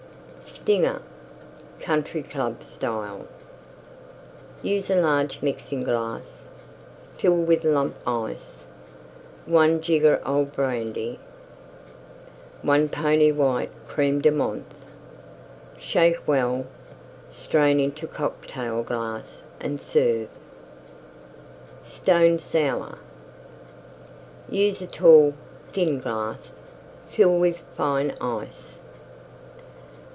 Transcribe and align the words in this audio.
STINGER 0.43 1.01
Country 1.79 2.21
Club 2.21 2.61
Style 2.63 3.25
Use 4.61 4.91
a 4.91 4.95
large 5.01 5.41
Mixing 5.41 5.83
glass; 5.83 6.43
fill 7.17 7.37
with 7.37 7.63
Lump 7.63 7.95
Ice. 8.07 8.59
1 9.47 9.81
jigger 9.81 10.21
Old 10.23 10.51
Brandy. 10.53 11.19
1 12.61 12.89
pony 12.89 13.31
white 13.31 13.71
Creme 13.87 14.21
de 14.21 14.29
Menthe. 14.29 14.65
Shake 15.79 16.27
well; 16.27 16.65
strain 17.31 17.79
into 17.79 18.05
Cocktail 18.05 18.83
glass 18.83 19.41
and 19.59 19.81
serve. 19.81 20.27
STONE 21.87 22.37
SOUR 22.37 22.99
Use 24.47 24.79
a 24.81 24.87
tall, 24.87 25.33
thin 25.71 25.97
glass; 25.99 26.53
fill 27.09 27.39
with 27.39 27.57
fine 27.75 28.11
Ice. 28.21 28.77